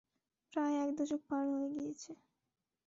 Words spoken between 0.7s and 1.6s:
এক দশক পার